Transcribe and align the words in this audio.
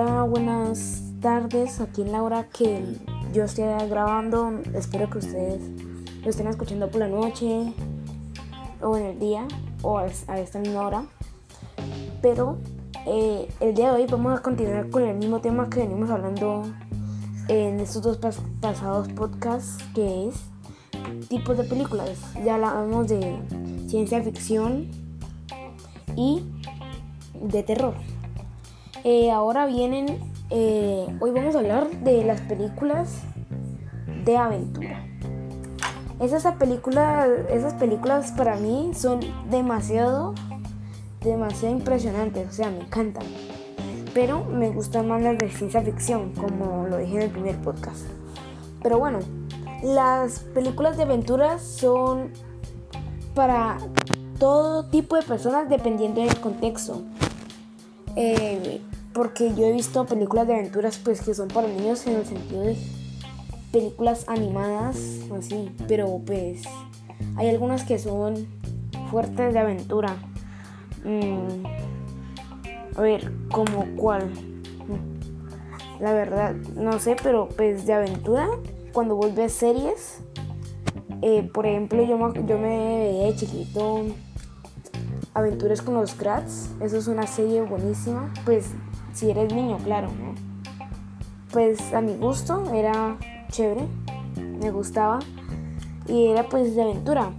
Hola, 0.00 0.22
buenas 0.22 1.02
tardes. 1.20 1.80
Aquí 1.80 2.02
en 2.02 2.12
la 2.12 2.22
hora 2.22 2.48
que 2.50 2.84
yo 3.32 3.42
estoy 3.42 3.64
grabando, 3.88 4.60
espero 4.72 5.10
que 5.10 5.18
ustedes 5.18 5.60
lo 6.22 6.30
estén 6.30 6.46
escuchando 6.46 6.88
por 6.88 7.00
la 7.00 7.08
noche 7.08 7.72
o 8.80 8.96
en 8.96 9.06
el 9.06 9.18
día 9.18 9.48
o 9.82 9.98
a 9.98 10.06
esta 10.06 10.60
misma 10.60 10.86
hora. 10.86 11.04
Pero 12.22 12.58
eh, 13.06 13.48
el 13.58 13.74
día 13.74 13.92
de 13.92 14.02
hoy 14.02 14.06
vamos 14.08 14.38
a 14.38 14.40
continuar 14.40 14.88
con 14.88 15.02
el 15.02 15.16
mismo 15.16 15.40
tema 15.40 15.68
que 15.68 15.80
venimos 15.80 16.10
hablando 16.10 16.62
en 17.48 17.80
estos 17.80 18.02
dos 18.02 18.20
pasados 18.60 19.08
podcasts, 19.08 19.82
que 19.96 20.28
es 20.28 21.28
tipos 21.28 21.58
de 21.58 21.64
películas. 21.64 22.20
Ya 22.44 22.54
hablamos 22.54 23.08
de 23.08 23.36
ciencia 23.88 24.22
ficción 24.22 24.92
y 26.14 26.44
de 27.42 27.64
terror. 27.64 27.94
Eh, 29.04 29.30
ahora 29.30 29.66
vienen, 29.66 30.18
eh, 30.50 31.06
hoy 31.20 31.30
vamos 31.30 31.54
a 31.54 31.58
hablar 31.58 31.88
de 32.02 32.24
las 32.24 32.40
películas 32.40 33.22
de 34.24 34.36
aventura. 34.36 35.04
Esas 36.20 36.44
películas, 36.56 37.28
esas 37.48 37.74
películas 37.74 38.32
para 38.32 38.56
mí 38.56 38.90
son 38.94 39.20
demasiado, 39.50 40.34
demasiado 41.22 41.76
impresionantes, 41.76 42.48
o 42.48 42.52
sea, 42.52 42.70
me 42.70 42.80
encantan. 42.80 43.22
Pero 44.14 44.44
me 44.44 44.70
gustan 44.70 45.06
más 45.06 45.22
las 45.22 45.38
de 45.38 45.48
ciencia 45.48 45.80
ficción, 45.80 46.32
como 46.32 46.88
lo 46.88 46.96
dije 46.96 47.16
en 47.16 47.22
el 47.22 47.30
primer 47.30 47.56
podcast. 47.58 48.04
Pero 48.82 48.98
bueno, 48.98 49.20
las 49.82 50.40
películas 50.40 50.96
de 50.96 51.04
aventuras 51.04 51.62
son 51.62 52.32
para 53.34 53.78
todo 54.40 54.86
tipo 54.86 55.14
de 55.14 55.22
personas 55.22 55.68
dependiendo 55.68 56.20
del 56.20 56.40
contexto. 56.40 57.02
Eh, 58.20 58.80
porque 59.14 59.54
yo 59.54 59.66
he 59.66 59.72
visto 59.72 60.04
películas 60.04 60.48
de 60.48 60.54
aventuras 60.54 60.98
pues 60.98 61.20
que 61.20 61.34
son 61.34 61.46
para 61.46 61.68
niños 61.68 62.04
en 62.08 62.16
el 62.16 62.26
sentido 62.26 62.62
de 62.62 62.76
películas 63.70 64.24
animadas 64.26 64.96
así, 65.38 65.70
pero 65.86 66.20
pues 66.26 66.62
hay 67.36 67.48
algunas 67.48 67.84
que 67.84 67.96
son 68.00 68.48
fuertes 69.12 69.54
de 69.54 69.58
aventura. 69.60 70.16
Mm, 71.04 71.64
a 72.96 73.00
ver, 73.00 73.32
¿como 73.52 73.86
cuál? 73.94 74.32
La 76.00 76.12
verdad, 76.12 76.56
no 76.74 76.98
sé, 76.98 77.14
pero 77.22 77.48
pues 77.56 77.86
de 77.86 77.92
aventura, 77.92 78.48
cuando 78.92 79.14
vos 79.14 79.32
ves 79.32 79.52
series, 79.52 80.22
eh, 81.22 81.48
por 81.54 81.66
ejemplo, 81.66 82.02
yo 82.02 82.18
me, 82.18 82.34
yo 82.46 82.58
me 82.58 82.98
veía 82.98 83.26
de 83.26 83.36
chiquito 83.36 84.06
Aventuras 85.38 85.82
con 85.82 85.94
los 85.94 86.14
Krats. 86.14 86.70
Eso 86.80 86.96
es 86.96 87.06
una 87.06 87.28
serie 87.28 87.62
buenísima. 87.62 88.34
Pues 88.44 88.72
si 89.14 89.30
eres 89.30 89.54
niño, 89.54 89.78
claro. 89.84 90.08
Pues 91.52 91.94
a 91.94 92.00
mi 92.00 92.16
gusto 92.16 92.64
era 92.74 93.16
chévere. 93.48 93.82
Me 94.60 94.72
gustaba. 94.72 95.20
Y 96.08 96.26
era 96.26 96.48
pues 96.48 96.74
de 96.74 96.82
aventura. 96.82 97.30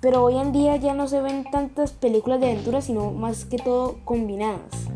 Pero 0.00 0.24
hoy 0.24 0.38
en 0.38 0.50
día 0.52 0.76
ya 0.76 0.94
no 0.94 1.08
se 1.08 1.20
ven 1.20 1.44
tantas 1.50 1.92
películas 1.92 2.40
de 2.40 2.52
aventura, 2.52 2.80
sino 2.80 3.10
más 3.10 3.44
que 3.44 3.58
todo 3.58 3.98
combinadas. 4.06 4.88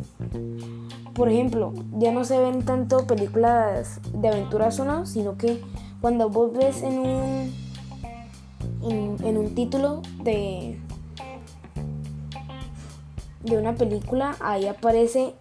Por 1.12 1.28
ejemplo, 1.28 1.74
ya 1.98 2.10
no 2.10 2.24
se 2.24 2.40
ven 2.40 2.64
tanto 2.64 3.06
películas 3.06 4.00
de 4.14 4.28
aventuras 4.28 4.80
no, 4.80 5.04
sino 5.04 5.36
que 5.36 5.60
cuando 6.00 6.30
vos 6.30 6.54
ves 6.54 6.82
en 6.84 6.98
un, 7.00 7.52
en 9.22 9.36
un 9.36 9.54
título 9.54 10.00
de, 10.22 10.80
de 13.44 13.58
una 13.58 13.74
película, 13.74 14.36
ahí 14.40 14.66
aparece 14.66 15.34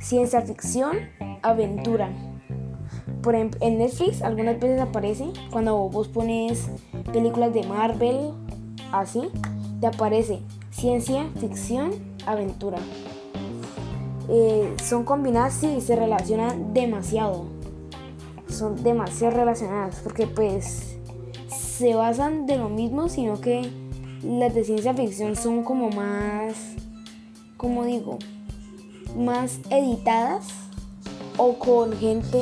ciencia 0.00 0.40
ficción, 0.42 0.96
aventura. 1.42 2.10
Por 3.22 3.34
ejemplo, 3.34 3.60
en 3.62 3.78
Netflix 3.78 4.22
algunas 4.22 4.58
veces 4.58 4.80
aparece 4.80 5.30
cuando 5.50 5.76
vos 5.88 6.08
pones 6.08 6.68
películas 7.12 7.52
de 7.52 7.64
Marvel, 7.64 8.32
así, 8.92 9.28
te 9.80 9.86
aparece 9.86 10.40
ciencia 10.70 11.26
ficción, 11.38 11.90
aventura. 12.26 12.78
Eh, 14.28 14.74
son 14.82 15.04
combinadas 15.04 15.62
y 15.64 15.80
se 15.80 15.96
relacionan 15.96 16.72
demasiado. 16.72 17.46
Son 18.48 18.82
demasiado 18.82 19.36
relacionadas 19.36 20.00
porque 20.02 20.26
pues 20.26 20.96
se 21.48 21.94
basan 21.94 22.46
de 22.46 22.56
lo 22.56 22.68
mismo, 22.68 23.08
sino 23.08 23.40
que 23.40 23.70
las 24.22 24.54
de 24.54 24.64
ciencia 24.64 24.94
ficción 24.94 25.34
son 25.36 25.62
como 25.62 25.90
más 25.90 26.76
como 27.60 27.84
digo, 27.84 28.18
más 29.14 29.60
editadas 29.68 30.48
o 31.36 31.58
con 31.58 31.92
gente 31.92 32.40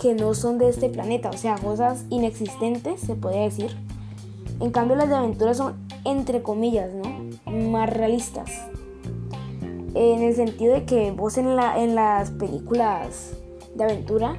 que 0.00 0.12
no 0.14 0.34
son 0.34 0.58
de 0.58 0.68
este 0.68 0.88
planeta, 0.88 1.30
o 1.30 1.36
sea, 1.36 1.54
cosas 1.54 2.04
inexistentes, 2.10 3.00
se 3.00 3.14
podría 3.14 3.42
decir. 3.42 3.76
En 4.58 4.72
cambio, 4.72 4.96
las 4.96 5.08
de 5.08 5.14
aventura 5.14 5.54
son, 5.54 5.76
entre 6.04 6.42
comillas, 6.42 6.90
¿no? 6.94 7.50
Más 7.70 7.88
realistas. 7.88 8.50
En 9.94 10.20
el 10.24 10.34
sentido 10.34 10.74
de 10.74 10.84
que 10.84 11.12
vos 11.12 11.38
en, 11.38 11.54
la, 11.54 11.80
en 11.80 11.94
las 11.94 12.32
películas 12.32 13.34
de 13.76 13.84
aventura, 13.84 14.36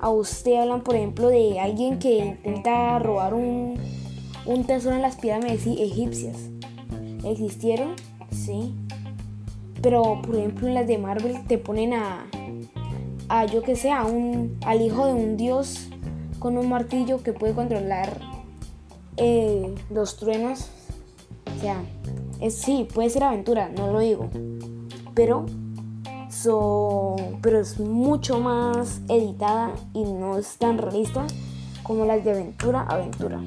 a 0.00 0.10
usted 0.10 0.56
hablan, 0.56 0.82
por 0.82 0.96
ejemplo, 0.96 1.28
de 1.28 1.60
alguien 1.60 2.00
que 2.00 2.18
intenta 2.18 2.98
robar 2.98 3.34
un, 3.34 3.78
un 4.46 4.64
tesoro 4.64 4.96
en 4.96 5.02
las 5.02 5.14
pirámides 5.14 5.64
egipcias. 5.64 6.36
¿Existieron? 7.24 7.94
Sí. 8.48 8.74
Pero, 9.82 10.20
por 10.22 10.34
ejemplo, 10.36 10.68
las 10.68 10.86
de 10.86 10.98
Marvel 10.98 11.46
te 11.46 11.58
ponen 11.58 11.92
a, 11.92 12.26
a 13.28 13.44
yo 13.44 13.62
que 13.62 13.76
sé, 13.76 13.90
un, 13.90 14.58
al 14.64 14.80
hijo 14.80 15.06
de 15.06 15.12
un 15.12 15.36
dios 15.36 15.88
con 16.38 16.56
un 16.56 16.68
martillo 16.68 17.22
que 17.22 17.32
puede 17.32 17.52
controlar 17.52 18.18
eh, 19.16 19.74
los 19.90 20.16
truenos. 20.16 20.70
O 21.56 21.60
sea, 21.60 21.82
es, 22.40 22.54
sí, 22.54 22.88
puede 22.92 23.10
ser 23.10 23.24
aventura, 23.24 23.68
no 23.68 23.92
lo 23.92 24.00
digo. 24.00 24.30
Pero, 25.14 25.46
so, 26.30 27.16
pero 27.42 27.60
es 27.60 27.78
mucho 27.78 28.40
más 28.40 29.00
editada 29.08 29.72
y 29.92 30.04
no 30.04 30.38
es 30.38 30.56
tan 30.56 30.78
realista 30.78 31.26
como 31.82 32.04
las 32.04 32.24
de 32.24 32.30
aventura, 32.30 32.82
aventura. 32.82 33.40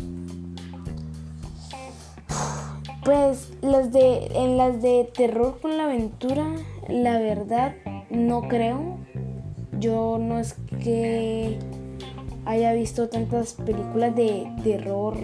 Pues 3.03 3.51
las 3.62 3.91
de 3.91 4.28
en 4.35 4.57
las 4.57 4.81
de 4.81 5.09
terror 5.12 5.59
con 5.59 5.75
la 5.75 5.85
aventura, 5.85 6.45
la 6.88 7.17
verdad 7.17 7.73
no 8.12 8.47
creo. 8.47 8.97
Yo 9.79 10.19
no 10.19 10.38
es 10.38 10.56
que 10.84 11.57
haya 12.45 12.73
visto 12.73 13.09
tantas 13.09 13.53
películas 13.53 14.16
de 14.16 14.51
terror 14.63 15.17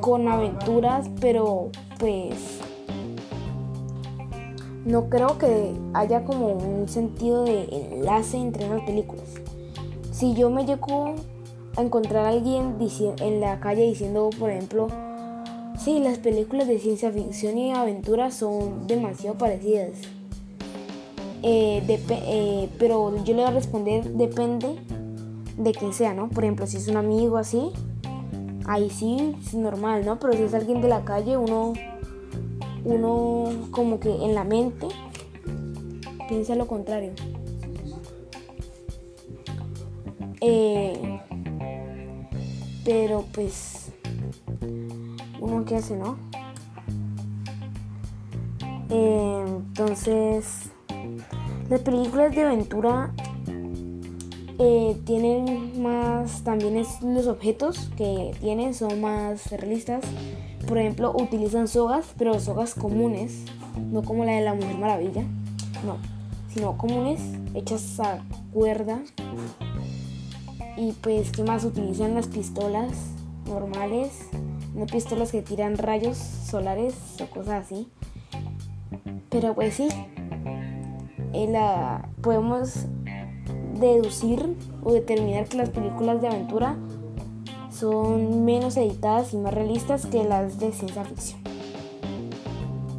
con 0.00 0.28
aventuras, 0.28 1.10
pero 1.20 1.70
pues 1.98 2.60
no 4.84 5.08
creo 5.08 5.38
que 5.38 5.72
haya 5.92 6.24
como 6.24 6.52
un 6.52 6.88
sentido 6.88 7.44
de 7.44 7.64
enlace 7.64 8.36
entre 8.36 8.68
las 8.68 8.82
películas. 8.82 9.26
Si 10.12 10.34
yo 10.34 10.50
me 10.50 10.64
llego 10.64 11.16
a 11.76 11.82
encontrar 11.82 12.26
a 12.26 12.28
alguien 12.28 12.76
en 13.18 13.40
la 13.40 13.58
calle 13.58 13.82
diciendo, 13.82 14.30
por 14.38 14.50
ejemplo, 14.50 14.88
Sí, 15.82 15.98
las 15.98 16.18
películas 16.18 16.68
de 16.68 16.78
ciencia 16.78 17.10
ficción 17.10 17.56
y 17.56 17.72
aventura 17.72 18.30
son 18.30 18.86
demasiado 18.86 19.38
parecidas. 19.38 19.92
Eh, 21.42 21.82
eh, 21.88 22.68
pero 22.78 23.16
yo 23.24 23.34
le 23.34 23.40
voy 23.40 23.50
a 23.50 23.54
responder 23.54 24.04
depende 24.10 24.76
de 25.56 25.72
quién 25.72 25.94
sea, 25.94 26.12
¿no? 26.12 26.28
Por 26.28 26.44
ejemplo, 26.44 26.66
si 26.66 26.76
es 26.76 26.88
un 26.88 26.98
amigo 26.98 27.38
así, 27.38 27.70
ahí 28.66 28.90
sí 28.90 29.34
es 29.40 29.54
normal, 29.54 30.04
¿no? 30.04 30.18
Pero 30.18 30.34
si 30.34 30.42
es 30.42 30.52
alguien 30.52 30.82
de 30.82 30.88
la 30.88 31.02
calle, 31.06 31.38
uno, 31.38 31.72
uno 32.84 33.44
como 33.70 34.00
que 34.00 34.10
en 34.10 34.34
la 34.34 34.44
mente 34.44 34.86
piensa 36.28 36.56
lo 36.56 36.66
contrario. 36.66 37.12
Eh, 40.42 41.20
pero 42.84 43.24
pues 43.32 43.79
uno 45.60 45.66
que 45.66 45.76
hace, 45.76 45.96
¿no? 45.96 46.16
Eh, 48.88 49.44
entonces, 49.46 50.70
las 51.68 51.80
películas 51.80 52.34
de 52.34 52.42
aventura 52.42 53.12
eh, 54.58 55.00
tienen 55.04 55.82
más, 55.82 56.42
también 56.42 56.76
es, 56.76 57.00
los 57.02 57.26
objetos 57.26 57.90
que 57.96 58.32
tienen 58.40 58.74
son 58.74 59.00
más 59.00 59.50
realistas. 59.50 60.04
Por 60.66 60.78
ejemplo, 60.78 61.12
utilizan 61.14 61.68
sogas, 61.68 62.14
pero 62.18 62.38
sogas 62.40 62.74
comunes, 62.74 63.44
no 63.90 64.02
como 64.02 64.24
la 64.24 64.32
de 64.32 64.42
la 64.42 64.54
Mujer 64.54 64.78
Maravilla, 64.78 65.22
no, 65.84 65.96
sino 66.52 66.76
comunes, 66.76 67.20
hechas 67.54 67.98
a 68.00 68.22
cuerda. 68.52 69.00
Y 70.76 70.92
pues, 70.92 71.30
¿qué 71.30 71.44
más? 71.44 71.64
Utilizan 71.64 72.14
las 72.14 72.28
pistolas 72.28 72.92
normales 73.46 74.28
no 74.74 74.86
pistolas 74.86 75.32
que 75.32 75.42
tiran 75.42 75.76
rayos 75.76 76.16
solares 76.16 76.94
o 77.20 77.26
cosas 77.26 77.66
así. 77.66 77.88
Pero 79.28 79.54
pues 79.54 79.74
sí, 79.74 79.88
la, 81.32 82.08
podemos 82.20 82.86
deducir 83.78 84.56
o 84.82 84.92
determinar 84.92 85.46
que 85.46 85.56
las 85.56 85.70
películas 85.70 86.20
de 86.20 86.28
aventura 86.28 86.76
son 87.70 88.44
menos 88.44 88.76
editadas 88.76 89.32
y 89.32 89.36
más 89.36 89.54
realistas 89.54 90.06
que 90.06 90.24
las 90.24 90.58
de 90.58 90.72
ciencia 90.72 91.04
ficción. 91.04 91.40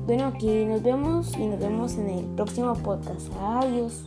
Bueno, 0.06 0.25
aquí 0.25 0.65
nos 0.65 0.81
vemos 0.81 1.38
y 1.38 1.45
nos 1.45 1.59
vemos 1.59 1.97
en 1.97 2.09
el 2.09 2.25
próximo 2.35 2.74
podcast. 2.74 3.31
Adiós. 3.39 4.03